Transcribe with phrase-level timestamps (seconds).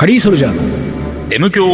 [0.00, 0.62] カリーソルジャーの
[1.30, 1.66] M 強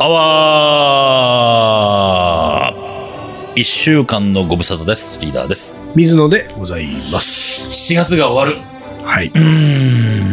[0.00, 5.20] アワー一週間のご無沙汰です。
[5.20, 5.78] リーダーです。
[5.94, 7.92] 水野でございます。
[7.92, 8.60] 7月が終わる。
[9.06, 9.30] はい。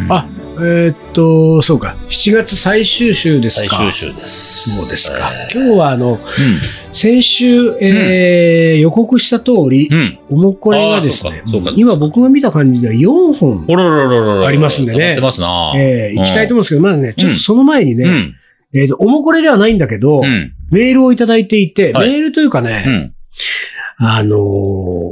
[0.10, 0.26] あ、
[0.62, 1.96] えーっと、そうか。
[2.08, 3.76] 7月最終週ですか。
[3.78, 4.70] 最終週です。
[4.80, 5.32] そうですか。
[5.52, 6.22] え今日はあの、ー
[6.92, 9.98] 先週、えー予告した通りう、ん。
[9.98, 10.20] うん。
[10.30, 11.44] おもこれがですね
[11.76, 13.66] 今僕が見た感じでは4本、
[14.46, 15.74] ありますんでね溜まってますな。
[15.78, 18.36] えー行きたいと思うんですけど、まだね、ちょっうんとその前にね、うん。
[18.74, 20.54] えーっと、おもこれではないんだけど、うん。
[20.72, 23.14] メールをいただいていて、はいメールというかね、うん。
[24.02, 24.40] あのー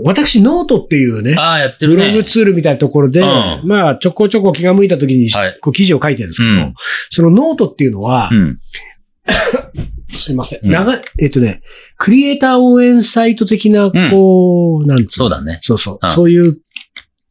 [0.06, 2.24] 私、ノートっていうね、ああ、やってるねブログ。
[2.24, 6.74] ツールみたいなところで、うんまあ、ちょこちょこ気が向いた時に、はいこう記事を書いてるんですけど、うん
[7.10, 8.60] そのノートっていうのは、うん。
[10.14, 10.60] すいません。
[10.64, 11.62] うん長い、えっとね、
[11.98, 15.26] クリエイター応援サイト的な、こう、なんつうの？
[15.26, 15.60] そうだね。
[15.62, 16.58] そうそう、うんそういう、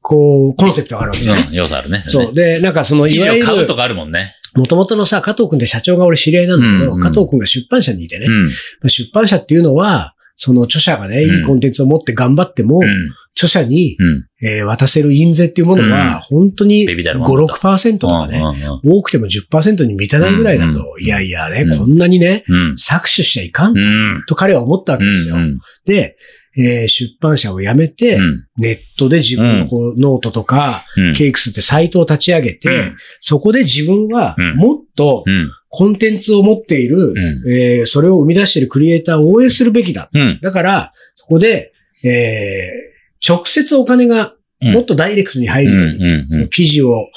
[0.03, 1.55] こう、コンセプトがあるわけじゃない、うん。
[1.55, 2.05] 要素あるね。
[2.07, 2.35] そう。
[2.35, 4.35] で、なんかその、記いわゆる事を買うと、かあるもんね。
[4.55, 8.45] 元々のさ、加藤くんって社長が俺知り合いなんだけど、うんうん加藤くんが出版社にいてね、うん。
[8.45, 8.51] ま
[8.85, 12.87] あ出版社っていうのは、その著者がね、いいコンテンツを持って頑張っても、うん。
[13.35, 14.27] 著者に、うん。
[14.47, 18.43] えー渡せる印税っていうものうんは、本当にベビーダル5、もんだと6%とかね、
[18.85, 22.73] うん多くても10%に満たないぐらいだと、うんいやいやね、うんこんなにね、うん。
[22.75, 24.25] 搾取しちゃいかんうん。
[24.29, 25.37] と彼は思ったわけですよ。
[25.37, 25.59] うん。
[25.87, 26.17] で、
[26.59, 28.47] えー出版社を辞めて、うん。
[28.59, 31.15] ネットで自分のこう、ノートとか、うん。
[31.15, 35.51] ケイクスってサイトを立ち上げて、うんそこで自分はうんもっとうん。
[35.69, 37.15] コンテンツを持っている、う
[37.51, 40.09] えーそれを生み出しているクリエイターを応援するべきだ。
[40.13, 40.39] うん。
[40.41, 41.73] だから、そこで、
[42.05, 46.41] えー直接お金がもっとダイレクトに入るように、うん。
[46.43, 46.49] うん。
[46.49, 47.09] 記事を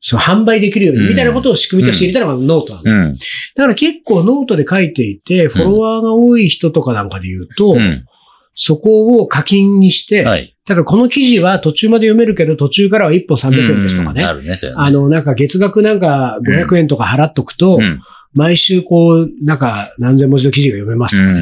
[0.00, 3.08] その販売できるように、うんみたいなことを仕組みとして入れたのがノートなの。
[3.08, 3.14] うん。
[3.14, 8.04] だから結構ノートで書いていて、フォロワーが多い人とかなんかで言うと、うん。
[8.60, 10.56] そこを課金にして、はい。
[10.66, 14.22] ただこの記事は途中まで読めるけど、途中からは1本300円ですとかね。
[14.22, 18.00] うんあるね、ねあの、なんか月額なんか500円とか払っとくと、うん。
[18.34, 21.40] 毎週こう、なんか何千文字の記事が読めますとかね。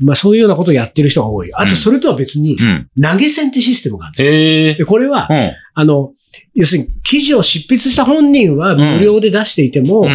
[0.00, 0.06] うん。
[0.06, 1.54] まあそういうようなことをやってる人が多い。
[1.54, 2.90] あうんとそれとは別にう、ん。
[3.00, 4.24] 投げ銭ってシステムがある。
[4.24, 4.74] へえ。
[4.74, 5.50] で、これはう、ん。
[5.74, 6.12] あの、
[6.54, 10.08] 要するに記事を執筆した本人は無料で出していても、うん。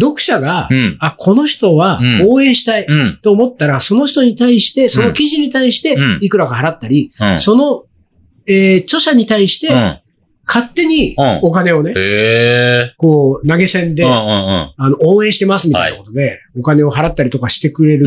[0.00, 0.96] 読者が、うん。
[1.00, 3.18] あ、この人はうん応援したいうん。
[3.22, 7.38] と思ったら、その人に対して、その記事に対してうん、いくらか払ったり、うん。
[7.38, 7.84] その、
[8.46, 9.98] えー著者に対して、うん。
[10.46, 11.94] 勝手にうんお金をね、へ
[12.90, 12.94] え。
[12.98, 14.10] こう、投げ銭で、うん。
[14.10, 14.16] うん。
[14.16, 18.06] あの、応援してますみたいなことで、お金を払ったりとかしてくれる,、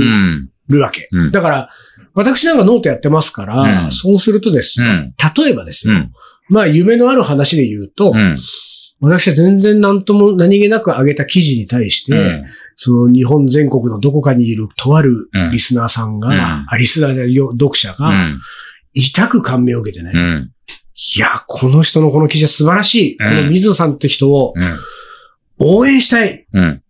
[0.69, 0.81] うん。
[0.81, 1.07] わけ。
[1.11, 1.69] うんだから、
[2.13, 5.13] 私なんかノートやってますから、うんそうするとですよ、うん
[5.43, 6.11] 例えばですよ、うん。
[6.49, 8.37] まあ、夢のある話で言うと、うん。
[8.99, 12.43] 私は全然何とも何気なく上げた記事に対して、うん。
[12.77, 16.35] その日本全国のどこかにいるとあるうんリスナーさんが、うん
[16.69, 18.39] あリスナーじゃないよ読者が、うん。
[18.93, 20.51] 痛く感銘を受けてね、いうん。
[21.19, 23.17] や、この人のこの記事は素晴らしい。
[23.19, 24.53] うんこの水野さんって人を
[25.59, 26.45] 応援したい。
[26.53, 26.83] うん。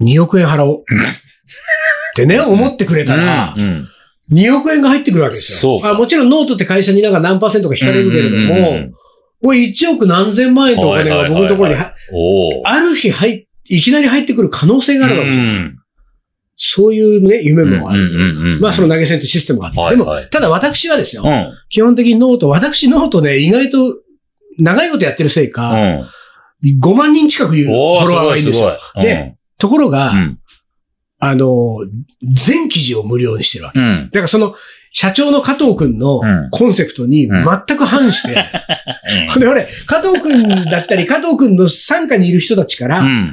[0.00, 0.84] 2億円払おう。
[2.12, 3.88] ってね、思ってくれたら、うん。
[4.32, 5.58] 2億円が入ってくるわけですよ。
[5.58, 8.92] そうかあもちろんノートって会社になんか何パーセントか引かれるけれども、うん
[9.44, 12.62] これ1億何千万円とお金が僕のところにはおお。
[12.64, 15.44] ある日入っいきなり入ってくる可能性があるわけですよ。
[16.54, 18.08] そういうね、夢もある。
[18.56, 19.96] るまあ、その投げ銭ってシステムがあって。
[19.96, 21.52] でもはいはい、ただ私はですよ、うん。
[21.70, 23.96] 基本的にノート、私ノートね、意外と
[24.58, 26.78] 長いことやってるせいか、うん。
[26.80, 28.70] 5万人近くいうフォロワーがいんですよ。
[28.96, 30.38] で、ところが、うん。
[31.24, 31.76] あの、
[32.34, 33.78] 全記事を無料にしてるわけ。
[33.78, 34.08] うん。
[34.12, 34.54] だからその、
[34.90, 38.34] 社長の加藤くんのうんコンセプトにうん全く反して、
[39.38, 43.32] で、俺、加藤くんだったり、加藤くんの傘下にいる人たちから、うん。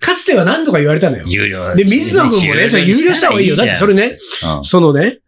[0.00, 1.24] かつては何度か言われたのよ。
[1.26, 3.56] 有料で、水野くんもね、それ有料した方がいいよ。
[3.56, 4.18] だってそれね、
[4.62, 5.18] そのね、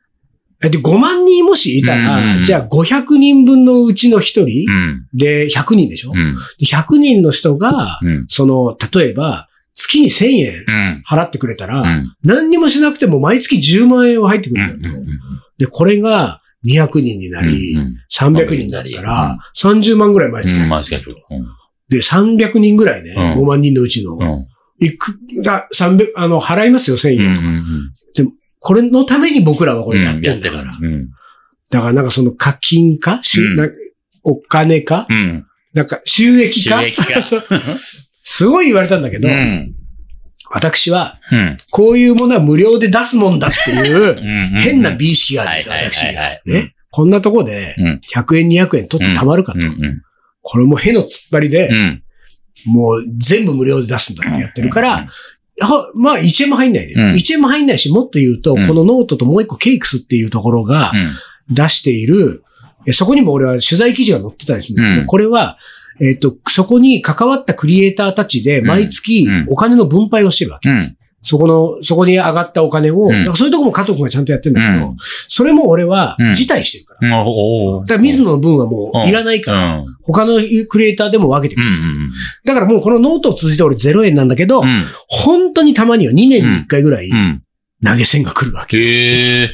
[0.61, 5.07] で、5万人もしいたうんうんら、うんじゃあ500人分のうちの1人うん。
[5.13, 6.13] で100人でしょ？
[6.15, 6.35] うん。
[6.59, 8.25] で ?100 人の人が、うん。
[8.29, 11.03] その、例えば、月に1000円うん。
[11.09, 12.13] 払ってくれたら、うん。
[12.25, 14.95] 何にもしなくても毎月10万円は入ってくるんだよ。
[15.59, 17.77] で、これが200人になり、
[18.13, 20.69] 300人だったら、30万ぐらい毎月入る。
[20.69, 21.17] まあ、スケジュール。
[21.89, 24.47] で、300人ぐらいね、うん5万人のうちの、うん。
[24.85, 27.21] いく、が、300、あの、払いますよ、1000うん。
[27.21, 28.27] う円。
[28.27, 28.33] ん。
[28.59, 30.77] これのために僕らはこれやってんだから。。
[30.81, 31.09] うん。
[31.71, 33.21] だからなんかその課金か、
[34.25, 35.47] お金か、うん。
[35.73, 36.81] なんか収益か？
[36.81, 37.21] 収益化。
[38.29, 39.73] すごい言われたんだけど、うん。
[40.51, 41.57] 私はうん。
[41.71, 44.15] こういうものは無料で出すもんだっていう
[44.63, 46.51] 変な美意識があるんですよ、私。
[46.51, 46.75] ね。
[46.91, 49.61] こんなとこでうん100円200円取って貯まるかと。
[50.43, 52.03] これもへの突っ張りでう、ん。
[52.67, 55.09] もう全部無料で出すんだってやってるから、
[55.95, 56.95] まあ1円も入んないね。
[56.97, 60.93] うん1円も入んないし、もっと言うと、うんこのノートともう一個ケイクスっていうところが
[61.49, 62.43] 出している、
[62.87, 65.59] えそこにも俺は取材記事が載ってたりするんだけど、うんこれは、
[66.01, 70.69] えっ、と、そこに関わったクリエイターたちで毎月うんお金の分配をしてるわけ。
[70.69, 70.97] うん。
[71.23, 74.97] そこの、そこに上がったお金を、んなんかそういうとこも加藤君がちゃんとやってんだけど、うん
[75.27, 77.23] それも俺はうん辞退してるから。
[77.23, 79.87] うんだから水野の分はもういらないから、うん。
[79.87, 79.97] うん。
[80.03, 80.35] 他の
[80.69, 82.47] クリエイターでも分けてくうんださい。
[82.47, 84.67] だからもうこのノートを通じて俺0円なんだけど、うん。
[85.09, 87.43] 本当にたまには2年に1回ぐらいうん。
[87.85, 89.51] 投げ銭が来るわけ。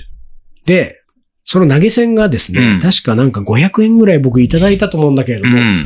[0.66, 1.02] で、
[1.44, 5.84] その投げ銭がですね、うん確かなんか500円ぐらい僕いただいたと思うんだけれども、うん。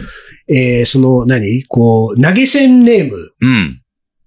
[0.48, 1.64] えーその何？
[1.64, 3.82] こう、投げ銭ネーム、うん。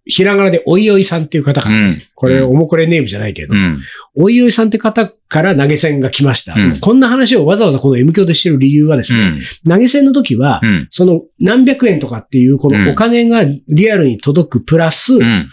[0.06, 2.01] ひらがなでおいおいさんっていう方から、うん。
[2.16, 3.80] これおもこれネームじゃないけど、うん。
[4.16, 6.56] おいおいさんって方から投げ銭が来ました。
[6.56, 9.33] うんこんな話をわざわざこの M 教でしてる理由はですね、
[9.68, 10.88] 投げ銭の時は、うん。
[10.89, 15.48] その何百円とかっていうこのお金がリアルに届くプラス、うん。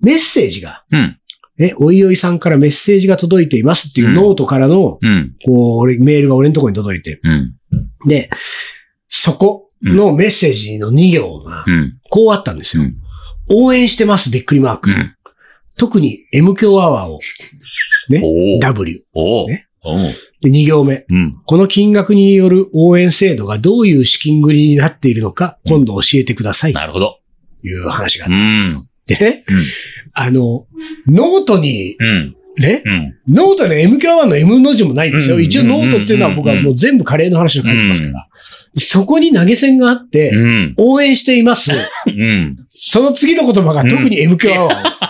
[0.00, 1.18] メッセージが、うん。
[1.58, 5.34] ね、おいおいさんからメッセージが届いていますっていうノートからの、うん。
[5.44, 7.18] こう、俺、メールが俺のところに届いて。
[7.24, 7.54] うん。
[8.06, 8.30] で、
[9.08, 11.98] そこのメッセージの2行が、うん。
[12.10, 12.84] こうあったんですよ。
[12.84, 12.96] うん
[13.48, 14.90] 応援してます、びっくりマーク。
[15.76, 17.20] 特に M 強アワーを。
[18.08, 18.58] ね。
[18.60, 19.04] W。
[20.40, 21.04] で、2行目。
[21.08, 21.36] うん。
[21.46, 26.72] この金額による応援制度がどういう資金繰りになっているのか、今度教えてください。
[26.72, 27.20] となるほど。
[27.62, 28.78] いう話があっうたんですよ。
[28.78, 28.86] ん。
[29.06, 29.56] でね、うん
[30.14, 30.66] あの、
[31.06, 32.36] ノートに、うん。
[32.58, 33.14] ね、うん。
[33.28, 35.36] ノートに M 響アワーの M の字もないんですよ。
[35.36, 38.28] うん一応ノートっていうのは僕はもう全部カレーの話を書いてますから。
[38.78, 40.74] そこに投げ銭があって、うん。
[40.76, 41.72] 応援しています。
[42.06, 42.56] うん。
[42.68, 45.06] その次の言葉が特に M 響アワー。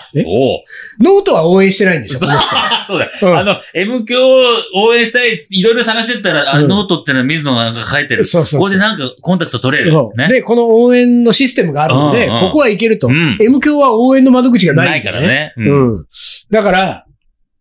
[1.01, 2.49] ノートは応援してないんですよ、この人。
[2.87, 3.11] そうだ。
[3.23, 4.41] うんあの、M 響を
[4.75, 8.25] 応援したい、いろいろ探してったら、あうんノートってのは水野が書いてる。
[8.25, 10.29] そうそうここでなんかコンタクト取れるね。
[10.29, 13.09] で、この応援のシステムがあるので、うんうんここはいけると。
[13.09, 15.53] うん M 響は応援の窓口がないないからね。
[15.57, 15.63] う。
[15.63, 16.05] うんん。
[16.51, 17.07] だから、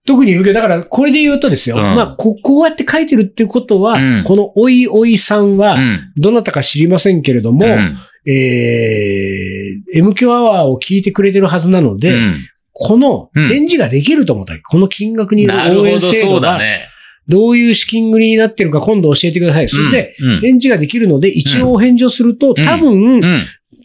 [0.05, 1.77] 特にだからこれで言うとですよ。
[1.77, 5.99] うんまあこ、こうやって書いてるってことは、うんこのおいおいさんは、うん。
[6.15, 12.37] どなたか知りませんけれども、うんえー、M 響アワーを聞いてくれてるはずなので、うん
[12.77, 16.89] このうん返事ができると思ったわけこの金額によなる応援制度がそうだね。
[17.27, 19.67] どういう資金繰りになってるか今度教えてください。
[19.67, 23.21] そして、うん、返事ができるので、一応お返事をすると、多分、うん。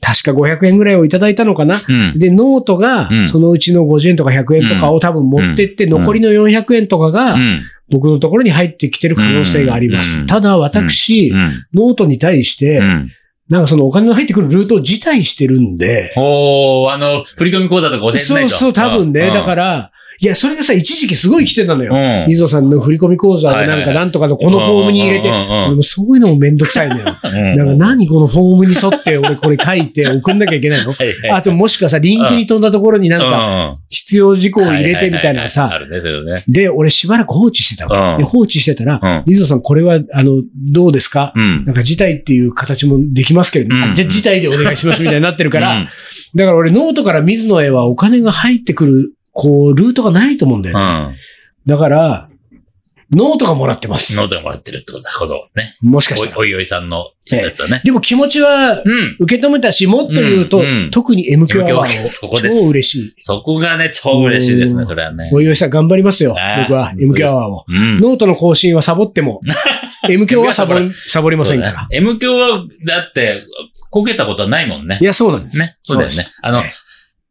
[0.01, 1.77] 確か500円ぐらいをいただいたのかな。
[1.89, 2.19] うん。
[2.19, 7.61] で、ノートがうん、そのうちの50円とか100円とかを多分持ってって、うん残りの400円とかがう、ん。
[7.91, 10.27] 僕のところに入ってきてる可能性がありまうんす。
[10.27, 11.51] ただ、私う、ん。
[11.75, 13.11] ノートに対してう、ん。
[13.51, 18.49] なんかそのお金の入ってくるルートを辞退してるんで、おー、あの、振り込み口座とか教えてないと。
[18.51, 19.27] そうそう、多分ね。
[19.33, 19.91] だからら、
[20.23, 21.95] いや、それがさ、一時期すごい来てたのよ。
[21.95, 22.29] うん。
[22.29, 27.05] 水野さんの振り込み口座でなんかなんとかのこのフォームに入れて、俺もそういうのもめんどくさいのよ。
[27.25, 27.57] うん。
[27.57, 30.93] なんか何このフォームに沿って俺これ書いて送んなきゃいけないの？
[31.35, 35.71] あともしくはさ、リンクに飛んだところになんかか必要事項を入れてみたいなあさ。
[36.49, 39.23] で、俺しばらく放置してたわ放置してたら、うん。
[39.27, 41.33] 水野さんこれは、あの、どうですか？
[41.35, 41.65] うん。
[41.65, 45.85] なんか辞退っていう形もできますけれどじゃあ辞退でお願いしますみたいになってるから、うん。
[46.35, 50.85] だから俺ノートから水野へはお金が入ってくる、こう、ルートがないと思うんだよね。
[50.85, 51.17] うん。
[51.67, 52.29] だから、
[53.11, 54.15] ノートがもらってます。
[54.19, 55.49] ノートがもらってるってことだ、ほど。
[55.57, 55.75] ね。
[55.81, 56.39] もしかしたら。
[56.39, 57.81] おいおいさんのやつはね。
[57.83, 59.17] でも気持ちはうん。
[59.19, 63.15] 受け止めたし、もっと言うと、うんうん特に M 響アワーそこですを超嬉しい。
[63.17, 65.31] そこがね、超嬉しいですね、うんそれはね。
[65.33, 66.37] おいおいさん頑張りますよ。
[66.69, 67.65] 僕は M 響アワーを。
[67.67, 68.01] うん。
[68.01, 69.41] ノートの更新はサボっても、
[70.09, 71.89] M 響はサボり、サボりませんから。
[71.91, 73.43] M 教は、だって、
[73.91, 75.05] こけたことはないもんねい。
[75.05, 75.59] や、そうなんです。
[75.59, 75.77] ね。
[75.83, 76.25] そうだよね。
[76.43, 76.63] あの、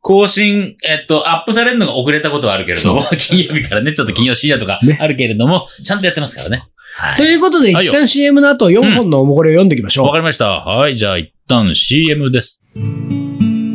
[0.02, 6.64] 更新、えっと、アップされるのが遅れたことはあるけれども、 金曜日からね、ちょっと金曜深夜とかねあるけれども、ちゃんとやってますからね。
[6.96, 10.06] はいということで、一旦 CM の後4本のおもこれを読んでいきましょう。
[10.08, 10.60] わかりました。
[10.62, 12.62] はい、じゃあ一旦 CM です。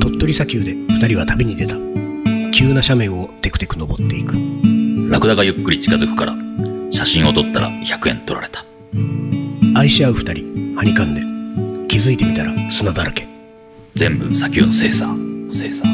[0.01, 1.77] 鳥取砂丘で二人は旅に出た。
[2.53, 4.37] 急な斜面をテクテク登っていく。
[5.11, 6.35] ラクダがゆっくり近づくから、
[6.91, 8.65] 写真を撮ったら100円取られた。
[9.75, 11.23] 愛し合う二人、はにかんで。
[11.89, 13.27] 気づいてみたら砂だらけ。
[13.95, 15.07] 全部砂丘の精査。
[15.53, 15.94] 精査。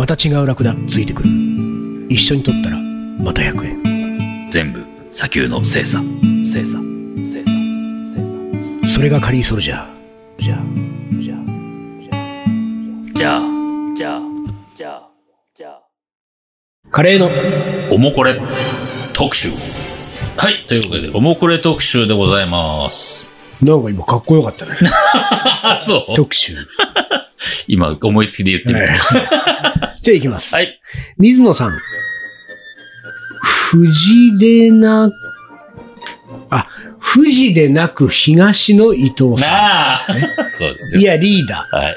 [0.00, 1.28] また違うラクダついてくる。
[2.08, 4.50] 一緒に撮ったらまた100円。
[4.50, 5.98] 全部砂丘の精査。
[6.42, 6.78] 精査。
[7.22, 7.50] 精査。
[8.14, 8.88] 精査。
[8.88, 9.86] それがカリーソルジャー。
[10.38, 10.58] じゃあ、
[11.20, 11.40] じゃあ、
[13.12, 13.40] じゃあ、
[13.94, 14.20] じゃあ、
[14.74, 15.10] じゃあ、
[15.54, 15.82] じゃあ。
[16.90, 18.40] カレーのおもこれ
[19.12, 19.50] 特集。
[20.38, 20.64] はい。
[20.66, 23.26] ということで、おもこれ特集でございます。
[23.60, 24.78] なんか今かっこよかったね。
[25.62, 26.56] あ、 そう特集。
[27.68, 28.86] 今、思いつきで言ってみる。
[28.86, 30.54] はいじゃあ行きます。
[30.54, 30.80] はい。
[31.18, 31.78] 水野さん。
[33.70, 35.10] 富士でな、
[36.50, 36.68] あ、
[37.14, 39.98] 富士でなく東の伊藤さなあ
[40.50, 41.00] そうですん。
[41.00, 41.10] いよ。
[41.12, 41.92] や、リーダはい。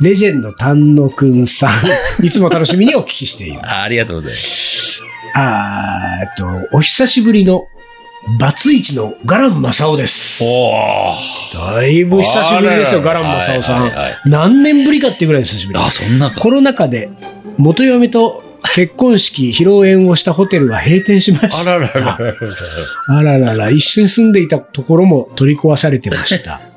[0.00, 0.04] ー。
[0.04, 2.24] レジェンド丹野くんさん。
[2.26, 3.68] いつも楽しみにお聞きしています。
[3.70, 5.02] あありがとうございます。
[5.34, 6.28] あーえ
[6.62, 7.66] っと、お久しぶりの
[8.40, 10.42] バツイチのガランマサオです。
[10.44, 11.12] お
[11.54, 13.82] だいぶ久しぶりですよ、ガランマサオさん。
[13.82, 15.78] はいはいはい何年ぶりかっていうぐらい久しぶり。
[15.78, 16.40] あ、そんなか。
[16.40, 17.08] コロナ禍で
[17.56, 18.42] 元嫁と
[18.74, 21.74] 結婚式、披露宴をしたホテルが閉店しました。
[21.76, 22.34] あららららら。
[23.08, 26.58] あららら、一緒に住んでいたところも取り壊されてました。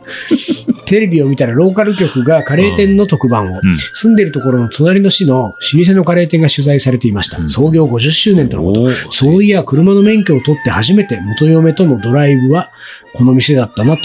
[0.85, 7.37] テレビを見たらローカル局がカレー店の特番を、うん住んでいるところの隣の市の老舗のカレー店が取材されていました。
[7.37, 8.81] うん創業50周年とのこと。
[8.83, 12.71] おそういや、車の免許を取って初めて元嫁とのドライブは
[13.13, 14.03] この店だったなと。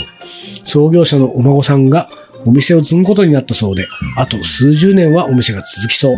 [0.64, 2.08] 創業者のお孫さんが
[2.44, 6.16] お店を継ぐことになったそうで、あと数十年はお店が続きそう。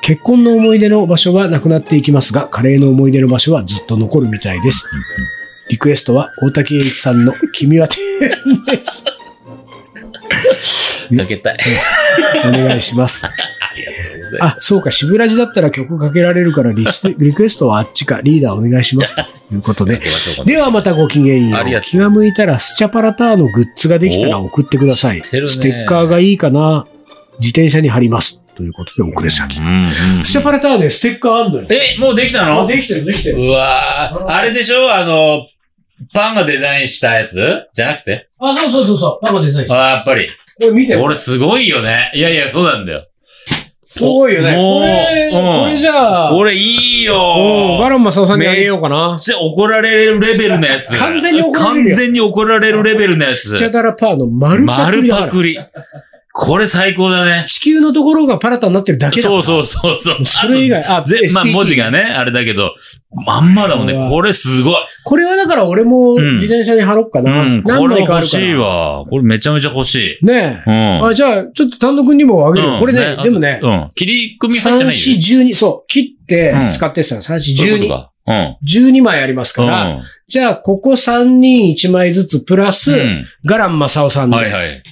[0.00, 4.88] 結婚の思い出の場所はなくなっていきますが、カレーの思い出の場所はずっと残るみたいです。
[5.70, 8.30] リクエストは大竹栄一さんの 君は天然。
[11.18, 11.56] かけたい。
[12.46, 13.26] お願いします。
[13.26, 13.30] あ
[13.76, 14.56] りがとうございます。
[14.56, 19.14] あ、そうか、渋ラジだったら曲かけられるからリスト リクエストはあっちか、リーダーお願いします。
[19.16, 19.22] と
[19.54, 20.00] いうことで
[20.44, 21.60] ではまたごきげんよう。
[21.60, 25.22] ありがとう気が向いたらスチャパラターのグッズができたら送ってください。
[25.22, 26.86] 知ってるねステッカーがいいかな
[27.38, 28.42] 自転車に貼ります。
[28.54, 29.58] ということで送れ先。
[29.58, 29.66] うん
[30.18, 31.66] うんスチャパラターね、ステッカーあんのよ。
[31.70, 32.66] え、もうできたの？
[32.66, 33.38] できてる、できてる。
[33.38, 34.92] うわーあれでしょ？
[34.92, 35.46] あの、
[36.14, 37.68] パンがデザインしたやつ？
[37.74, 38.28] じゃなくて？
[38.38, 39.26] あ、そうそうそうそう。
[39.26, 39.90] パパデザインした。
[39.90, 40.26] あーやっぱり。
[40.26, 40.96] これ見て。
[40.96, 42.10] 俺すごいよね。
[42.14, 43.04] いやいや、そうなんだよ。
[43.90, 44.54] すごいよね。
[44.54, 49.08] これ、うんこれじゃあ、これいいようんガランマサオさんにあげようかな。
[49.10, 50.96] めっちゃ怒られるレベルのやつ。
[50.98, 53.72] 完全に怒られるよ完全に怒られるレベルのやスチャつ。
[53.72, 55.26] ダラパーの丸パク丸リだから。
[55.28, 55.58] パクリ。
[56.40, 57.44] これ最高だね。
[57.48, 59.28] 地球のところがパラタになってるだけだ。
[59.28, 60.24] そうそうそうそう。
[60.24, 62.76] それ以外、あ、ぜ SPT まあ文字がね、あれだけど、
[63.26, 63.94] まんまだもんね。
[64.08, 64.74] これすごい。
[65.04, 67.40] これはだから俺もうん自転車に貼ろっかな。
[67.40, 68.02] うん、何これ。
[68.02, 69.04] 欲しいわ。
[69.10, 70.24] これめちゃめちゃ欲しい。
[70.24, 70.70] ねえ。
[70.70, 71.06] うん。
[71.08, 72.74] あ、じゃあ、ちょっと単独にもあげるよ。
[72.74, 73.90] うんこれね、でもね、うん。
[73.96, 75.42] 切り組み入って3、ないよ。
[75.42, 77.22] 4、12、そう、切ってうん使ってたの。
[77.22, 77.96] 3、4、そういうこと12。
[77.96, 79.66] か12枚ありますうん。
[79.66, 80.02] から、うん。
[80.28, 84.82] じゃあ、ここ3人1枚ずつプラス、うんガランマサオさんではいはい。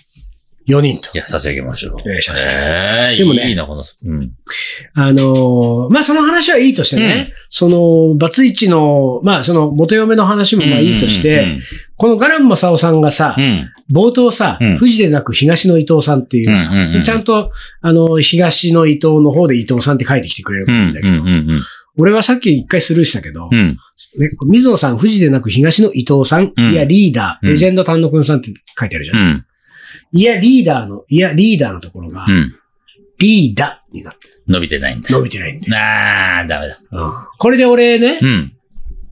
[0.68, 1.16] 4人と。
[1.16, 1.94] いや、差し上げましょう。
[1.94, 4.32] お願いしますええでもねいいな、この、うん。
[4.94, 11.46] あのーまあ、その話はいいとしてね、その、バツイチの、まあ、その、元嫁の話もまあいいとして、
[11.96, 13.72] このガランマサオさんがさうん、う、ん。
[14.08, 21.62] 冒頭さ、うん富士でなく東の伊藤さんっていうさ、うんうんうんちゃんと、あの、東の伊藤の方で伊藤さんって書いてきてくれるうんん、だけど、うん、うん、
[21.98, 23.78] 俺はさっき一回スルーしたけど、うん。
[24.18, 29.18] ね、水野さん、富士でなく東の伊藤さん、うんいや、リーダー、うんレジェンド丹野くんさんって書いてあるじゃん。
[29.18, 29.44] うん、
[30.12, 32.56] いや、リーダーの、いや、リーダーのところが、うん。
[33.18, 34.34] リーダーになってる。
[34.46, 35.08] 伸びてないんだ。
[35.10, 35.74] 伸びてないんだよ。
[35.76, 36.78] あー、ダメだ。
[36.92, 38.52] うんこれで俺ね、うん、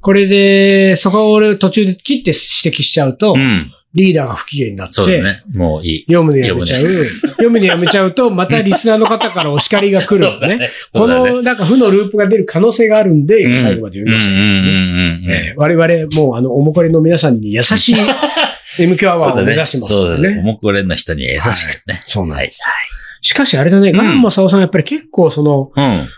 [0.00, 3.70] これで、そこを俺途中で切って指摘しちゃうと、うん。
[3.94, 5.44] リーダーが不機嫌になって、そうだね。
[5.54, 6.00] もういい。
[6.06, 6.80] 読むのやめちゃう。
[6.82, 10.68] 読む のやめちゃうと、またリスナーの方からお叱りが来るのね。
[10.92, 11.30] そこうだね。
[11.30, 14.32] の、なんか負のループが出る可能性があるんで、うん最後まで読みました。
[14.32, 15.30] うん、うん、うん、うん。
[15.30, 17.94] えー我々、もう、あの、おもこれの皆さんに優しい
[18.78, 20.42] MQ アワーを目指してますそうでね。
[20.42, 21.42] もこれの人に優し
[21.84, 22.02] くね。
[22.06, 22.64] そうなんはいです。
[23.22, 26.08] しかしあれだね、ガンマサオさんやっぱり結構その、うん。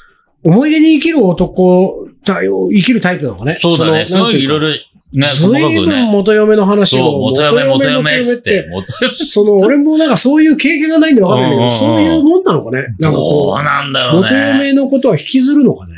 [0.42, 3.54] 思い出に生きる男、た生きるタイプなのかね。
[3.54, 4.06] そうだね。
[4.06, 4.68] すのごいいろいろ、
[5.12, 6.08] ね、ずいぶんくね。
[6.10, 7.20] 元嫁の話そう、を。
[7.30, 8.66] 元嫁、元嫁って。
[8.70, 12.82] 元嫁その、俺もなんかそういう経験がないんでわかんないけど、そういうもんなのかね。
[12.98, 14.48] なんかどこうなんだう、ろう元ね。
[14.48, 15.92] 嫁のことは引きずるのかね。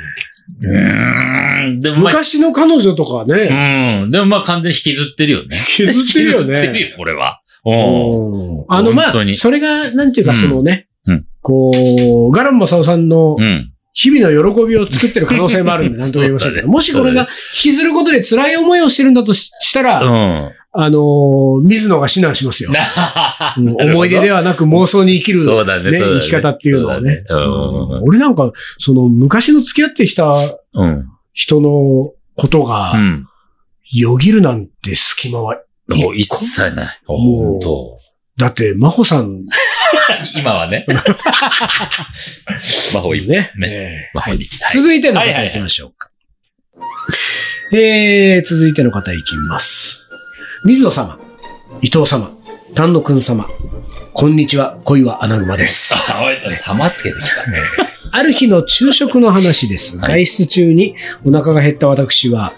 [0.60, 1.80] うーん。
[1.80, 4.10] でもまあ、昔の彼女とかね、うん。
[4.10, 5.48] でもまあ完全に引きずってるよね。
[5.78, 6.78] 引きずってるよ引きずってね。
[6.78, 7.42] るよ、これは。
[7.64, 8.60] うん。
[8.60, 11.70] うんあの、まあそれが、なんていうか、うんそのねうん、こ
[12.28, 13.72] う、ガランマサオさんのうん。
[13.94, 20.50] 日々の喜びを作ってる可能性もあるんで、 なんとも言いませんけど、もしこれが引きずることで辛い思いをしてるんだとししたら、うん。
[20.72, 22.70] あのー、水野が指南しますよ。
[23.56, 27.24] うん思い出でははなく妄想に生きる、ねね生き方っていうのはね。
[28.02, 30.34] 俺なんか、その昔の付き合ってきた
[30.74, 31.06] うん。
[31.32, 33.26] 人のことがう、ん。
[33.92, 35.56] よぎるなんて隙間は、
[35.88, 36.88] もう一切ない。
[37.06, 37.60] もう
[38.38, 39.44] だって、真帆さん
[40.36, 40.86] 今はね。
[42.94, 43.28] 魔法いい。
[43.28, 43.50] ね。
[43.56, 44.38] ねえー魔法いい。
[44.38, 46.10] はい続いての方はいはいはい行きましょうか。
[47.72, 50.07] えー、続いての方行きます。
[50.64, 51.18] 水野様、
[51.82, 52.32] 伊藤様、
[52.74, 53.48] 丹野くん様、
[54.12, 55.94] こんにちは、恋は穴熊です。
[56.12, 57.88] あ、おい、様つけてきた。
[58.10, 59.98] ある日の昼食の話です。
[59.98, 62.52] はい外出中にお腹が減った私は、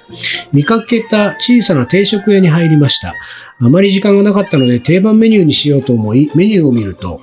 [0.52, 3.14] 見かけた小さな定食屋に入りました。
[3.62, 7.20] あまり時間がなかったので定番メニューにしようと思い、メニューを見ると、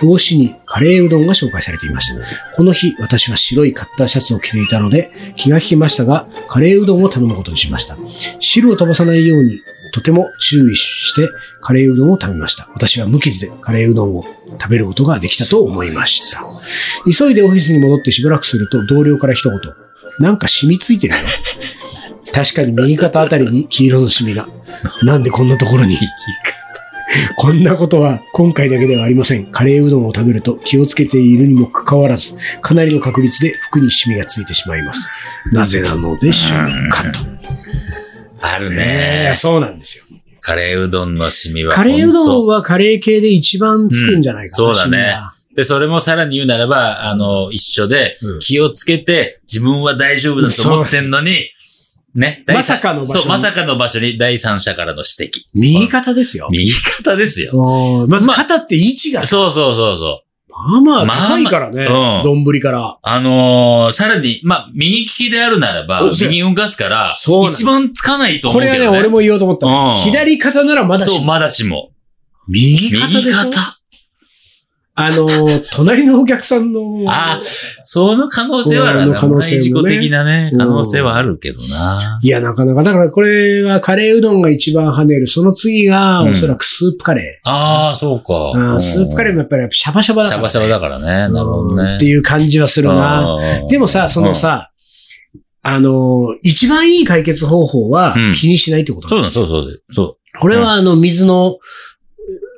[0.00, 2.20] 表紙にカレーうどんが紹介されていました。
[2.54, 7.96] この日、私は白いカッターシャツを着ていたので、気が利きましたが、カレーうどんを頼むことにしました。
[8.38, 9.58] 汁を飛ばさないように、
[9.92, 11.28] とても注意して、
[11.60, 12.68] カレーうどんを食べました。
[12.74, 16.42] 私は無傷でカレーうどんを食べることができたと思いました。
[17.10, 19.60] 急いでオフィスに戻ってしばらくすると同僚から一言。
[20.18, 21.20] なんか染みついてるよ。
[22.32, 24.48] 確かに右肩あたりに黄色のシミが。
[25.02, 25.96] なんでこんなところに？
[27.36, 29.46] こんなことは今回だけではありません。
[29.46, 35.08] カレーうどんを食べると気をつけているにもかかわらず、かなりの確率で服にシミがついてしまいます。
[35.52, 36.54] なぜなのでしょ
[36.88, 37.29] うかと。
[38.40, 39.34] あるねねえ。
[39.34, 40.04] そうなんですよ。
[40.40, 41.74] カレーうどんのシミは。
[41.74, 45.14] カレーうどんはカレー系で一番つくんじゃないかな、うんそうだね
[45.54, 51.50] で、それもさらに言うならば、あの、一緒でうん、気をつけて、自分は大丈夫だと思ってんのに、
[52.14, 52.44] ね。
[52.46, 55.42] 第ま三さかの場所にそう、まさかの場所に第三者からの指摘。
[55.54, 56.48] 右肩ですよ。
[56.50, 57.52] 右肩ですよ。
[57.54, 60.29] うんまず肩って位置がさ、そうそうそうそう。
[60.82, 61.88] まあまあ高いからね。
[61.88, 62.98] まあまあ丼から。
[63.02, 68.78] あのーさらに、まあ、右利きであるならば右動かすから一番つかないと思うけど、ね。
[68.78, 69.90] これはね、俺も言おうと思ったの。
[69.90, 71.90] うん左肩ならまだしそう、まだしも。
[72.48, 73.79] 右肩右肩。
[75.06, 77.04] あのー、隣のお客さんの。
[77.08, 77.40] あ
[77.82, 82.18] その可能性はある可能性自己的なね、うん可能性はあるけどな。
[82.22, 82.82] いや、なかなか。
[82.82, 85.26] だからこれはカレーうどんが一番跳ねる。
[85.26, 88.22] その次が、うんおそらくスープカレああ、そうー。
[88.54, 88.72] か。
[88.74, 90.48] うんスープカレーもやっぱりシャバシャバだから。
[90.48, 91.32] シャバシャバだからね。
[91.32, 91.82] なるほどね。
[91.82, 93.36] うんっていう感じはするな。
[93.62, 94.70] うんでもさ、その、さ、
[95.62, 99.82] あのー、一番いい解決方法はうん気にしないってことそうだ、なんですよそうそう。
[99.92, 101.58] そこれはあの、水の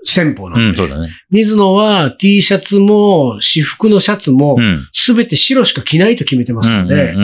[0.04, 0.58] 戦法なう。
[0.58, 1.08] んでうん、そうだね。
[1.30, 4.88] 水野は T シャツも私服のシャツもうん。
[4.92, 7.14] すべて白しか着ないと決めてますので、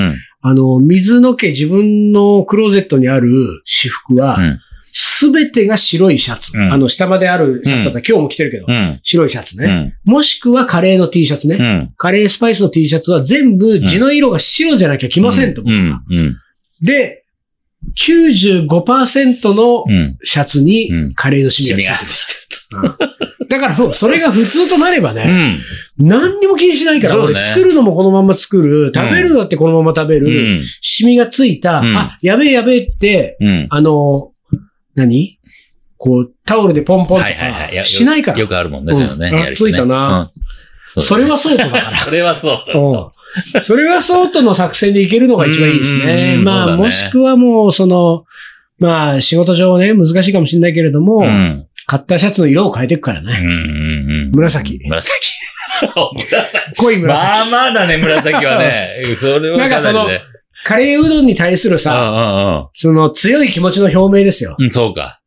[0.40, 3.30] あの、水野家自分のクローゼットにある
[3.64, 6.56] 私服はうん、すべてが白いシャツ。
[6.56, 9.00] うんあの、下まであるシャツだったら今日も着てるけど、うん。
[9.02, 9.92] 白いシャツね。
[10.06, 10.12] うん。
[10.12, 11.56] もしくはカレーの T シャツね。
[11.56, 11.94] うん。
[11.96, 15.62] カレースパイスの T シャツは全部地の色が白じゃなきゃ着ませんと。
[15.62, 16.04] う僕はん。
[16.08, 16.36] うん。
[16.82, 17.24] で、
[17.96, 20.18] 95%のうん。
[20.22, 22.10] シャツにうんカレーのシミがついてる。
[22.42, 22.47] うん
[23.48, 25.56] だからもうそれが普通となればね、
[25.98, 26.06] うん。
[26.06, 30.62] 何にも気にしないから、ね俺作るのもこのまま作る、食べるのだってこのまま食べる、うん。
[30.62, 33.66] シミがついた、うんあ、やべえやべえって、うん。
[33.70, 34.32] あの、
[34.94, 35.38] 何？
[35.96, 37.82] こう、タオルでポンポンとはいはいはいや。
[37.82, 38.38] か、しないから。
[38.38, 39.52] よくあるもんね、そういうのね。
[39.54, 40.30] ついたな。
[40.34, 40.42] うん
[41.00, 41.90] それはそうとだから。
[41.96, 42.78] それはそうだ。
[42.78, 46.40] うんそれはそうとの作戦でいけるのが一番いいですね。
[46.42, 48.24] まあ、ねもしくはもう、その、
[48.78, 51.67] まあ、仕事上ね、難しいかもしれないけれども、うん。
[51.88, 53.32] カッターシャツの色を変えていくからね。
[53.32, 54.30] うんうんうん。
[54.32, 55.32] 紫紫。
[56.14, 56.76] 紫。
[56.76, 57.24] 濃い紫。
[57.24, 58.90] まあまあだね、紫はね。
[59.16, 60.06] それはなんかその
[60.64, 64.50] カレーうどんに対するさ、うその強い気持ちの表明ですよ。
[64.50, 64.66] んうんうん。
[64.66, 65.22] うん、そうか。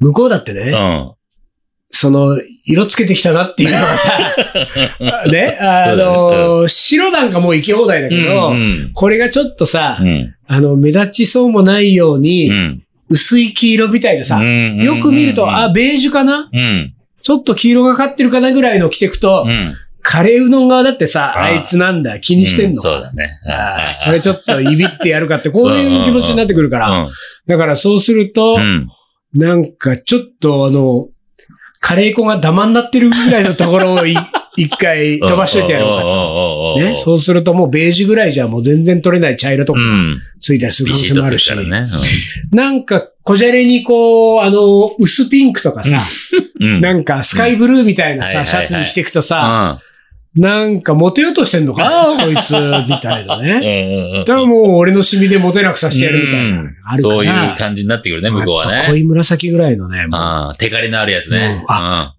[0.00, 1.12] 向こうだってうね、ん。
[1.90, 4.34] その、色つけてきたなっていうのがさ、
[5.30, 10.34] ね、あの、白なんかもう行き放題だけど、うんこれがちょっとさ、うん。
[10.48, 12.82] あの、目立ちそうもないように、うん。
[13.08, 16.48] 薄い黄色みたいなさ、うんよく見ると、あ、、ベージュかな？
[16.52, 16.94] うん。
[17.22, 19.74] ちょっと黄色がかってるかなぐらいの着てくと、うん。
[20.00, 23.28] カレーうどん側だってさ、あいつなんだ、気にしてんの、うそうだね。
[24.04, 27.00] これちょっといびってやるかって、こういう気持ちになってくるから。
[27.00, 27.08] うん
[27.46, 28.88] だからそうすると、うん。
[29.34, 31.08] なんかちょっとあの、
[31.80, 34.16] カレー粉がダマになってるぐらいのところをい
[34.62, 36.96] 一回飛ばしといてやろうかと。
[36.98, 39.80] そうするともうベージュぐらいじゃもう全然取れない茶色とか。
[40.40, 41.52] ついたりする可能性もあるし。
[41.52, 41.86] うんね
[42.52, 42.56] うん。
[42.56, 46.02] なんか、こじゃれにこう、あの、薄ピンクとかさ、
[46.60, 46.80] うん。
[46.80, 49.80] なんかスカイブルーみたいなさ、シャツにしていくとさ、
[50.36, 52.54] なんかモテようとしてんのかなこいつ、
[52.88, 53.58] みたいなね。
[53.58, 54.24] んうんうん。
[54.24, 56.98] だからもう俺のシミでモテなくさせてやるみたいなあるから。
[56.98, 58.84] そういう感じになってくるね、向こうはね。
[58.86, 61.64] 濃い紫ぐらいのね、ああ、テカリのあるやつね。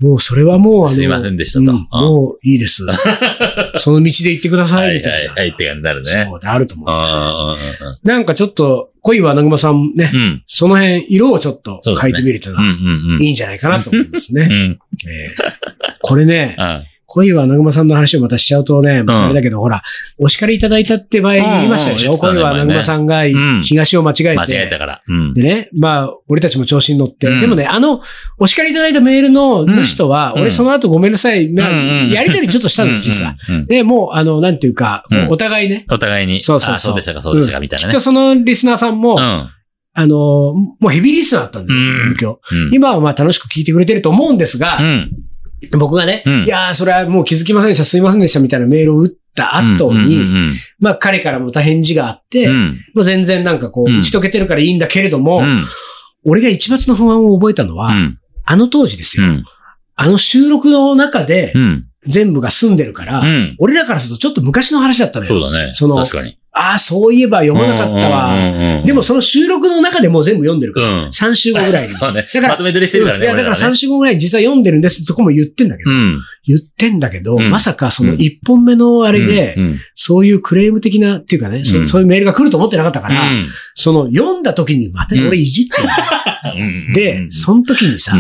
[0.01, 2.85] うもうそれはもうあの、すいませんでしたとうんもういいです。
[3.77, 4.69] その道で行ってくだうん。
[4.69, 5.31] さ、はいいみたいな。
[5.31, 6.27] はいはいって感じになるね。
[6.29, 6.87] そうであると思う。
[6.89, 7.55] あ
[8.03, 10.11] なんかちょっと、恋は穴熊さんね。
[10.45, 12.53] その辺、色をちょっと変えてみるとい。
[13.21, 14.49] いいんじゃないかなと思いますね。
[16.01, 19.81] これね、あ恋は穴熊さんの話をまたしちゃうとね、またあれだけど、ほら、
[20.19, 24.29] お叱りいただいたって前言いましたでしょ、恋は穴熊さんがん東を間違えて。
[24.37, 25.01] 間違えたから。
[25.07, 25.41] うんで。
[25.41, 27.27] ね、まあ、俺たちも調子に乗って。
[27.27, 28.01] うんでもね、あの、
[28.37, 33.35] お叱りいただいたメールの主とは、うん俺その後ごめんなさい、やりとりちょっとしたの、実は。
[33.67, 35.85] で、もう、あの、なんていうか、うんお互いね。
[35.89, 36.41] お互いに。
[36.41, 38.01] そうそうそうあそうでしたか、そうでしたか、みたいなねきっと。
[38.01, 39.49] そのリスナーさんも、うん。
[39.93, 40.17] あの、
[40.53, 42.65] もうヘビーリスナーだったんだよ、うん今日。
[42.67, 42.73] うん。
[42.73, 45.11] 今はまあ楽しく聞いてくれてると思うんですがう、ん。
[45.77, 52.79] 僕がね、うんいやー、それはもう気づきませんでした、すいませんでした、みたいなメールを打った後うんうんに、うんまあ彼からまた返事があって、うん。
[52.95, 55.63] もう全然なんかこう、うん打ち解けてるからいいんだけれども、うん。
[56.25, 58.19] 俺が一抹の不安を覚えたのは、うん。
[58.45, 59.25] あの当時ですよ。
[59.25, 59.43] うん。
[59.95, 61.85] あの収録の中でうん。
[62.07, 63.55] 全部が済んでるから、うん。
[63.59, 65.31] 俺らからするとちょっと昔の話だったのよ。
[65.33, 65.73] そうだね。
[65.73, 66.38] その確かに。
[66.51, 68.35] ああ、そういえば読まなかったわ。
[68.83, 70.87] でもその収録の中でもう全部読んでるから。
[70.87, 71.09] うん。
[71.09, 71.87] 3週後ぐらいに。
[71.89, 72.25] そうね。
[72.33, 73.25] だからまとめ撮りしてるからね。
[73.25, 73.73] いや、だから俺らね。
[73.73, 76.19] 3週後ぐらいに実は読んでるんですってとこも言ってんだけど、うん。
[76.45, 77.49] 言ってんだけど、うん。
[77.49, 79.55] まさかその1本目のあれで、
[79.95, 81.87] そういうクレーム的な、っていうかね、そうん。
[81.87, 83.21] そういうメールが来ると思ってなかったから、
[83.75, 85.71] その読んだ時にまた俺いじって
[86.93, 88.15] で、その時にさ、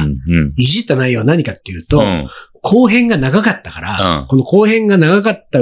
[0.55, 2.27] いじった内容は何かっていうと、うん。
[2.61, 4.27] 後編が長かったから、うん。
[4.27, 5.59] この後編が長かった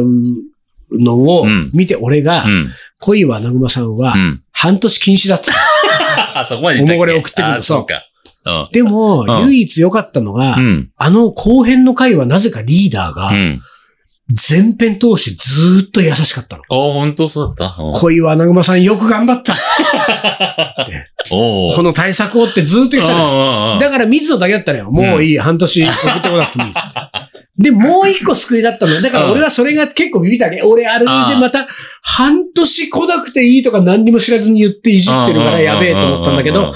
[0.92, 2.70] のをうん見て俺が、うん
[3.00, 5.52] 恋はなぐまさんはうん半年禁止だった。
[6.42, 6.96] あ、そこまで言ったっけ？
[6.96, 7.96] おもこれ送ってくるあそうか。
[7.96, 10.90] うんでも、うん唯一良かったのが、うん。
[10.96, 13.62] あの後編の回はなぜかリーダーがうん。
[14.30, 16.64] 全編通してずーっと優しかったの。
[16.64, 17.82] あ、本当そうだった？
[17.84, 19.54] うん恋はなぐまさんよく頑張った。
[21.30, 24.92] この対策をってずーっと言ってたのだから水野だけだったのよ。
[24.92, 26.86] もういい、半年送ってこなくてもいいです。
[27.58, 29.02] で、もう一個救いだったの。
[29.02, 30.62] だから俺はそれが結構ビビったね。
[30.64, 31.06] 俺、あれで
[31.40, 31.68] また、
[32.04, 36.72] 半年来なくていいとか何にも知らずに言っていじってるからやべえと思ったんだけど、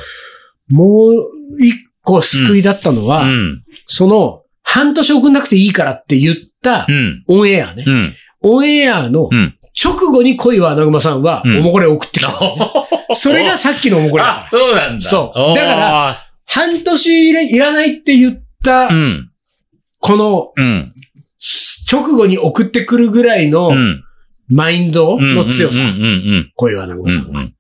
[0.70, 3.64] もう一個救いだったのは、うん。
[3.86, 7.24] その、半年送んなくていいからって言ったうん。
[7.28, 7.84] オンエアね。
[7.86, 8.16] うん。
[8.42, 9.56] オンエアのうん。
[9.84, 12.32] 直後に恋は穴熊さんは、うんおもこれ送ってきた。
[13.14, 15.02] それがさっきのおもこれあ、そうなんだ。
[15.02, 19.31] そうだから、半年いらないって言ったう、ん。
[20.02, 20.92] この、うん。
[21.92, 24.04] 直後に送ってくるぐらいのうん。
[24.54, 25.88] マインドの強さうん。
[25.88, 25.94] うん。
[25.94, 25.98] う
[26.40, 26.52] ん。
[26.56, 27.42] 恋は穴熊さんは。
[27.42, 27.56] うん。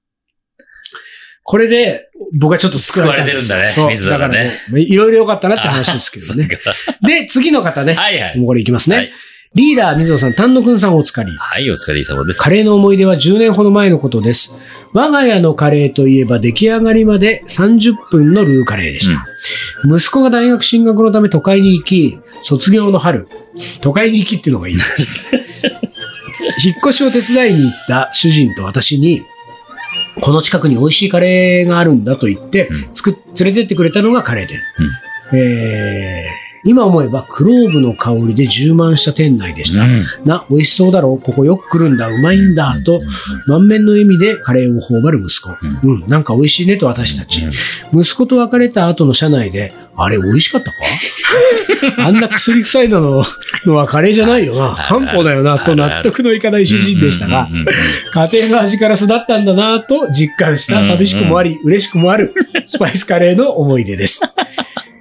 [1.44, 3.90] これで、僕はちょっと救われてるんだねそう。
[3.90, 6.48] 水だからね、いろいろ良かったなって話ですけどね。
[7.02, 7.94] で、次の方ね。
[7.94, 8.38] はいはい。
[8.38, 8.96] もうこれいきますね。
[8.96, 9.12] はい
[9.54, 11.30] リーダー、水野さん、丹野くんさんお疲れ。
[11.30, 12.40] はい、お疲れ様です。
[12.42, 14.56] カレーの思い出は10年ほど前のことです。
[14.94, 19.26] 我が家のカレーといえば出来上がりまで30分のルーカレーでした。
[19.86, 23.28] 息子が大学進学のため都会に行き、卒業の春、
[23.82, 25.36] 都会に行きっていうのがいいです。
[26.64, 29.24] 引っ越しを手伝いに行った主人と私に、
[30.20, 34.60] この近くに美味しいカレーがあるんだと言って、うんつく連れてってくれたのがカレー店。
[35.34, 39.86] えー今思えばクローブの香りで充満した店内でした。
[40.26, 43.02] な、美味しそうだろうここよく来るんだうまいんだと、
[43.48, 45.50] 満面の笑みでカレーを頬張る息子。
[45.84, 47.42] うん、なんか美味しいねと私たち。
[47.94, 50.78] 息子と別れた後の車内で、あれ美味しかったか？
[52.08, 53.24] あんな薬臭いなの
[53.66, 54.76] のはカレーじゃないよな。
[54.88, 55.58] 漢方だよな。
[55.58, 57.66] と納得のいかない主人でしたが、うんうんうん
[58.14, 62.34] 家庭の味から育ったんだなと実感した寂しくもあり、嬉しくもある
[62.66, 64.22] スパイスカレーの思い出です。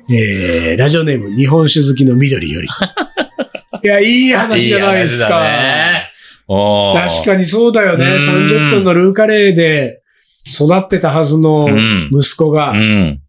[0.09, 2.69] えー、ラジオネーム日本酒好きの緑より。
[3.83, 5.29] いや、いい話じゃないですか。
[6.47, 8.05] 確かにそうだよね。
[8.05, 10.03] うん30分のルーカレーで
[10.47, 13.21] 育ってたはずのうん息子が、うん。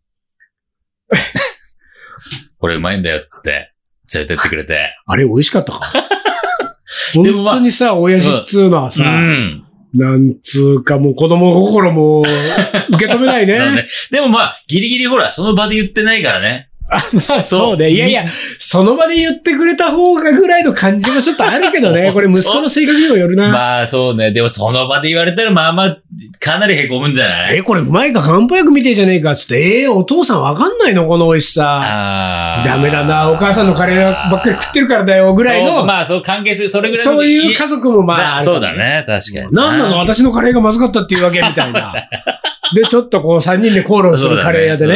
[2.60, 3.71] これうまいんだよ、つって、
[4.13, 4.79] 連れてってくれて。
[5.05, 5.79] あれ美味しかったか？
[7.13, 9.65] 本当にさ、親父っつうのはさ、うん。
[9.93, 13.60] なんつうかもう子供心も受け止めないね。
[13.71, 16.70] ねでもまあ、ギリギリほら、その場で言ってないからね。
[17.30, 17.89] まあそうね。
[17.89, 18.25] いやいや、
[18.60, 22.12] その場で言ってくれた方がぐらいの感じもちょっとあるけどね。
[22.13, 23.49] これ息子の性格にもよるな。
[23.49, 24.32] まあそうね。
[24.32, 25.97] でもその場で言われたらまあまあ、
[26.39, 27.58] かなり凹むんじゃない？
[27.58, 32.62] え、これうまいか漢方薬みてえじゃねえかっつって、えーお父さんわかんないのこの美味しさ。
[32.65, 39.54] ダメだな、お母さんのカレーばっかり食ってるからだよ、ぐらいの、まあそう関係性、それぐらいのそういう家族もまああるかそもうだね、確かに。
[39.54, 41.93] なんなの私のカレーがまずかったっていうわけみたいな。
[42.73, 44.95] で、ちょっとこう三人で口論するカレー屋でね。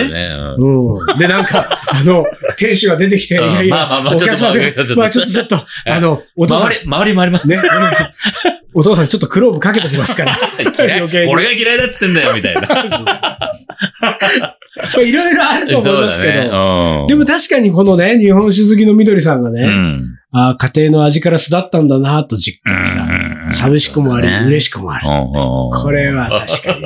[0.57, 0.97] そうん。
[0.97, 1.19] うん。
[1.19, 2.25] で、なんか、 あの、
[2.57, 3.53] 店主が出てきて、いうん。
[3.53, 4.95] やいや、お客さんがちょっと。
[4.95, 6.67] まあちょっとちょっと、 あの、お父さん。
[6.67, 7.47] 周、り、周りもあります。
[7.47, 7.57] ね、
[8.73, 10.37] お父さんちょっとクローブかけときますから。
[11.29, 12.61] 俺が嫌いだっつってんだよ、みたいな。
[12.61, 12.67] ま
[14.97, 17.01] あいろいろあると思いますけど。
[17.01, 17.07] うん。
[17.07, 20.01] でも確かにこのね、日本酒好きの緑さんがね、うん。
[20.33, 22.75] あー家庭の味から巣立ったんだなと実感
[23.51, 25.05] さ、寂しくもあり、嬉しくもある。
[25.07, 26.85] ここれは確かに、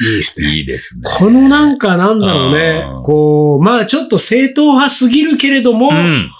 [0.00, 0.48] いいですね。
[0.48, 1.02] いいですね。
[1.04, 6.30] このなんかなんだろうねうん、こう、まあちょっと正統派すぎるけれども、うん。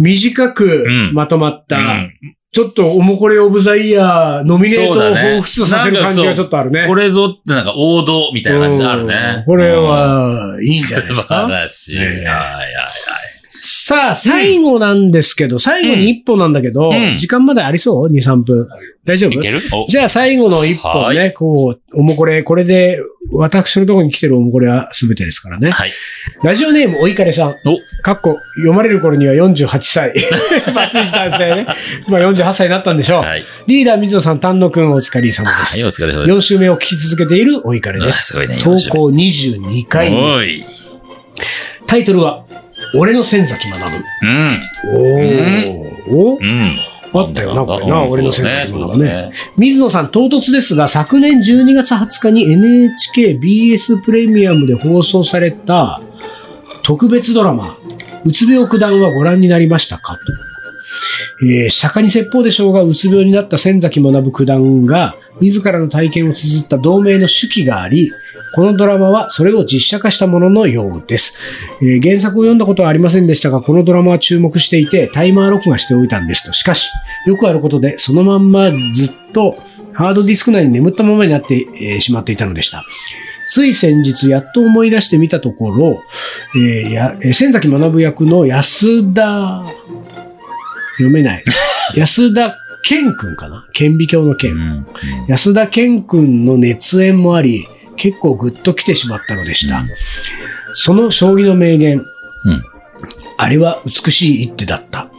[0.00, 2.12] 短くうんまとまった、うん
[2.50, 6.86] ちょっとおもこれオブザイヤーノミネートを彷彿させる感じがちょっとあるね。
[6.88, 9.44] これぞってなんか王道みたいな感じあるうねん。
[9.44, 11.96] これは、いいんじゃないです 素晴からしい。
[11.96, 12.24] いはいはい。
[13.88, 18.68] さあ、最後なんですけど、最後に一歩なんだけど、うん時間までありそう ?2、3分。
[19.06, 19.38] 大丈夫？
[19.38, 19.60] いける？
[19.72, 23.00] おじゃあ最後の一歩はね、こう、おもこれ、これで、
[23.32, 25.70] 私のところに来てるおもこれは全てですからね。
[25.70, 25.92] はい。
[26.44, 27.48] ラジオネーム、おいかれさん。
[27.50, 27.54] お
[28.02, 30.12] かっこ、読まれる頃には48歳。
[30.74, 31.66] バツイチ男性ね。
[32.08, 33.22] まあ48歳になったんでしょう。
[33.22, 33.44] はい。
[33.66, 35.86] リーダー、水野さん、丹野くん、お疲れ様ではい、す。
[35.86, 36.38] お疲れ様です。
[36.38, 38.18] 4週目を聞き続けているおいかれです。
[38.18, 38.58] あすごいね。
[38.60, 40.16] 投稿22回目。
[40.20, 40.62] おい。
[41.86, 42.44] タイトルは、
[42.94, 43.96] 俺の先崎学ぶ。
[44.92, 45.16] うん。
[45.16, 46.10] おー。
[46.10, 46.38] おうん。
[47.14, 49.30] あったよな、これな、うん俺の選そうだ択ものがね。
[49.56, 56.02] 水野さん、唐突ですが、昨年12月20日に NHKBS プレミアムで放送された
[56.82, 57.76] 特別ドラマ、
[58.24, 60.14] うつ病九段はご覧になりましたか？
[60.14, 60.20] と。
[61.46, 68.10] えー釈迦に説法でしょうが、うつ病になった仙崎学九段が、自らの体験を綴った同名の手記があり、
[68.54, 71.34] このドラマはそれを実写化したもののようです。
[71.82, 76.52] えー原作を読んだことはありませんでしたが、このドラマは注目していて、タイマー録画しておいたんですと。
[76.52, 76.88] しかし、
[77.26, 79.56] よくあることで、そのまんまずっと
[79.92, 82.84] ハードディスク内に眠ったままになって、えーしまっていたのでした。
[83.48, 86.02] つい先日、やっと思い出してみたところ、
[86.56, 89.64] えーやえー仙崎学役の安田、
[90.98, 91.44] 読めない。
[91.96, 93.66] 安田健君かな？
[93.72, 94.52] 顕微鏡の健。
[94.52, 94.86] うん
[95.26, 97.66] 安田健君の熱演もあり、
[97.98, 99.82] 結構グッと来てしまったのでした。
[100.74, 102.02] その将棋の名言、
[103.36, 105.10] あれは美しい一手だった。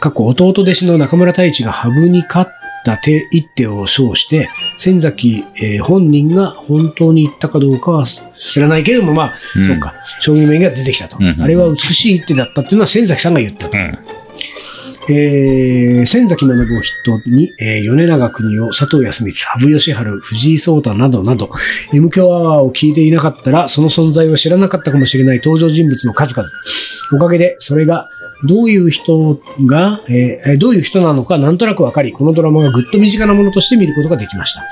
[0.00, 2.50] 過去弟弟子の中村太一が羽生に勝っ
[2.84, 11.16] た手一手を称して、仙崎、えー本人が本当に言ったかどうかは知らないけれども、まあ、うんそうか、将棋の名言が出てきたと。
[11.18, 13.76] うんうんうんあれは美しい一手だったっていうのは仙崎さんが言ったと。
[15.08, 21.50] えー、仙崎学を筆頭に、えー米長国を、佐藤康光、羽生善治、藤井聡太などなど、
[21.92, 26.48] M 強アワーを聞いていなかったら、その存在を知らなかったかもしれない登場人物の数々。
[27.12, 28.08] おかげで、それが、
[28.46, 34.62] どういう人が、えーどういう人なのかなんとなくわかり、このドラマがぐっと身近なものとして見ることができました。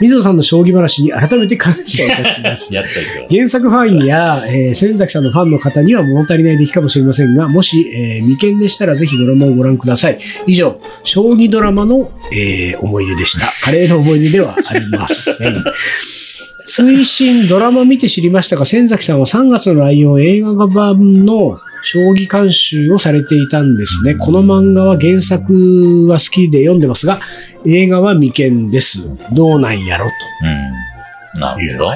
[0.00, 2.74] 水野さんの将棋話に改めて感謝いたします。
[3.30, 10.18] 原作ファンや、えー、仙崎さんのファンの方には物足りない出来かもしれませんが、もし、えー未見でしたらぜひドラマをご覧ください。
[10.46, 13.46] 以上、将棋ドラマの、えー思い出でした。
[13.64, 15.64] カレーの思い出ではありません。
[16.64, 24.14] 追伸ドラマ見て知りましたが、仙崎さんは3月のライオン映画版の将棋監修をされていたんですね。
[24.14, 27.18] この漫画は原作は好きで読んでますが、
[27.66, 29.08] 映画は未見です。
[29.32, 30.10] どうなんやろと。
[30.44, 31.40] うん。
[31.40, 31.92] なるほど。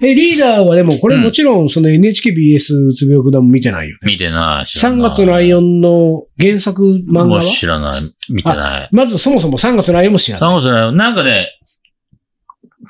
[0.00, 3.98] え、リーダーはでも、これもちろん、その NHKBS うつ病九段も見てないよね。
[4.04, 4.66] 見てない。
[4.66, 7.40] 知らない3月のライオンの原作漫画は？
[7.42, 8.00] 知らない。
[8.30, 8.88] 見てない。
[8.90, 10.50] まずそもそも3月のライオンも知らない。
[10.50, 11.46] 3月のライオン、なんかね、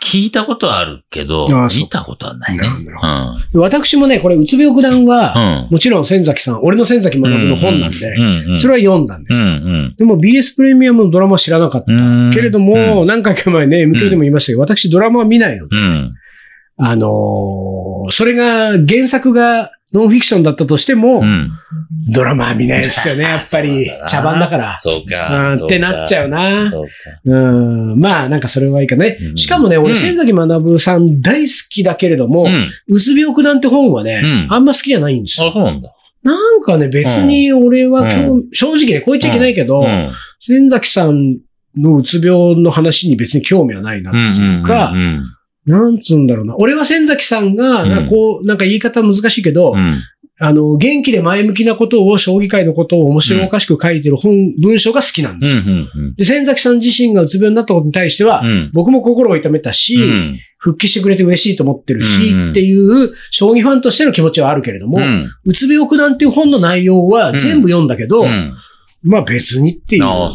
[0.02, 1.46] 聞いたことはあるけど
[1.78, 2.64] 見たことはないね。
[3.54, 5.72] 私もね、これ、うつ病九段は、うん。
[5.72, 7.96] もちろん仙崎さん、俺の仙崎学の本なんで、
[8.56, 11.92] それは読んだんですでも BS プレミアムのドラマは知らなかった。
[11.92, 12.32] うん。
[12.34, 16.12] けれども、何回か前ね、MK でも言いましたけど、私ドラマは見ないので、うん。
[16.78, 21.50] あのーそれが、原作がノンフィクションだったとしても、うん。
[22.12, 24.76] ドラマは見ないですよね、やっぱり茶番だから。
[24.78, 25.54] そうか。
[25.54, 26.70] うんってなっちゃうな。
[26.70, 26.90] そうか。
[27.24, 27.34] う
[27.96, 28.00] ん。
[28.00, 29.18] まあ、なんかそれはいいかね。
[29.20, 32.94] うんしかもね、俺、うん仙崎学さん大好きだけれども、うん。
[32.94, 35.48] うつ病九段って本はね、うんあんま好きじゃないんですよ。
[35.48, 35.94] あ、そうなんだ。
[36.22, 40.10] なんかね、別に俺は今日、正直ね、こう言っちゃいけないけど、うん。
[40.40, 41.38] 仙崎さん
[41.76, 45.22] のうつ病の話に別に興味はないなっていうか、うん。
[45.66, 46.56] なんつうんだろうな。
[46.58, 49.94] 俺は仙崎さんが、こう、なんか言い方難しいけど、うん。
[50.40, 55.40] あの、元気で前向きなことを、将棋界のことを面白おかしく書いてる本、文章が好きなんうん。
[55.40, 55.62] ですよ。
[55.94, 56.14] うん。
[56.16, 58.70] で、仙崎さん自身がうつ病になったことに対しては、うん。
[58.72, 60.38] 僕も心を痛めたし、うん。
[60.58, 65.26] 復帰してくれて嬉しいと思ってるし、うんっていう、将棋ファンとしての気持ちはあるけれども、うん。
[65.44, 68.52] うつ病九段っていう本の内容は全部読んだけど、うん。
[69.02, 70.04] まあ別にっていう。
[70.04, 70.30] あ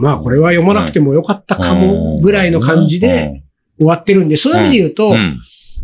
[0.00, 3.42] まあこれは読まなくてもよかったかも、ぐらいの感じで
[3.80, 5.14] 終わってるんで、そういう意味で言うと。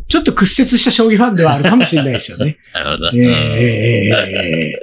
[0.09, 2.59] ちょっと屈折した将棋ファンではあるかもしれないですよね。
[2.73, 3.11] なるほど。
[3.13, 4.81] ええええええ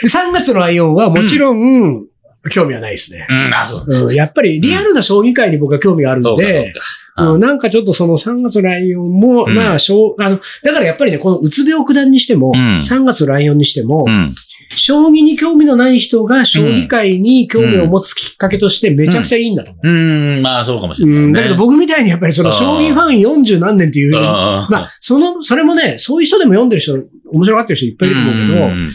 [0.00, 2.06] で3月のライオンはもちろん、
[2.50, 3.26] 興味はないですね。
[3.28, 3.54] うん。
[3.54, 4.06] あ、そう。
[4.06, 6.72] うん、やっぱりリアルな将棋界に僕は興味があるので、
[7.16, 7.30] か。
[7.30, 14.34] うん、なんかちょっとその3月のライオンも、うんまあ、将あの、だからやっぱりね、このうつ病九段にしても、うん3月のライオンにしても、うん。
[14.78, 19.88] 将棋に興味のない人が将棋界に興味を持つきっかけとしてめちゃくちゃいいんだと思う。
[19.88, 19.90] う
[20.38, 20.42] ん。
[20.42, 21.24] まあ、そうかもしれないね。
[21.24, 26.94] うん、だけど僕みたいにやっぱりその将棋ファン40何年っていう、まあ、その、それもね、そういう人でも読んでる人、
[27.30, 28.90] 面白がってる人いっぱいいると思うけど、うん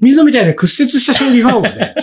[0.00, 1.94] 水野みたいな屈折した将棋ファンはね、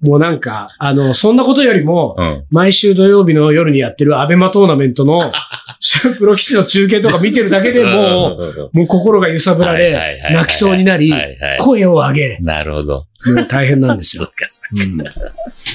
[0.00, 2.44] もうなんか、あの、そんなことよりも、うん。
[2.50, 5.20] 毎週土曜日の夜にやってるアベマトーナメントの
[6.18, 13.06] プロ棋士の中継とか見てるだけでもう、もう心が揺さぶられはいはいはいはい、泣きそうになりはい、はい声を上げ、なるほど。
[13.26, 14.24] もう大変なんですよ。
[14.26, 15.04] そっか、そうん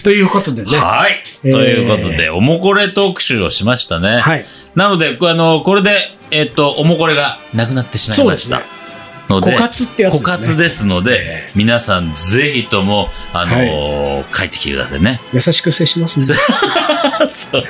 [0.04, 0.78] ということでね。
[0.78, 1.12] はい。
[1.44, 4.18] えーということで、おもこれ特集をしましたね。
[4.18, 4.46] はい。
[4.76, 5.98] なので、こあの、これで、
[6.32, 8.85] えっと、おもこれがなくなってしまいましたそうですね。。
[9.30, 10.34] ので、枯渇ってやつですね。
[10.34, 15.20] 枯渇ですので、皆さんぜひとも、あのー帰ってきてくださいね。
[15.34, 16.26] 優しく接しますね。
[17.30, 17.68] そうね。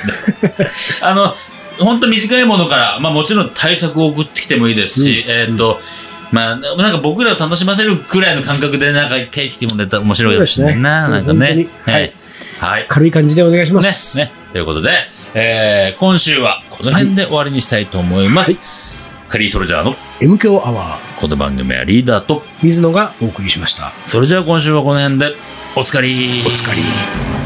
[1.02, 1.36] あの、
[1.80, 5.82] 本当短いものから、まあもちろん対策を送ってきてもいいですし、えっ、と、
[6.32, 11.68] まあ、なんか僕らを楽しませるくらいの感覚で、なんか定期的にも出たら面白いかもしれないな、ねなんかね。
[11.84, 12.14] はい。
[12.60, 12.86] はい。
[12.88, 14.18] 軽い感じでお願いしまね、す。
[14.18, 14.32] ね。
[14.52, 14.90] ということで、
[15.34, 18.52] えー、今週はこの辺で終わりにしたいと思います。
[18.52, 18.60] はい
[19.28, 23.92] カリーソルジャーの M 強アワー、この番組はリーダーと、水野がお送りしました。
[24.06, 25.34] それじゃあ今週はこの辺で、
[25.76, 27.45] おつかりお疲れ。